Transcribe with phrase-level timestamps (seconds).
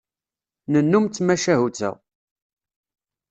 [0.71, 1.91] Nennum d tmacahut-a.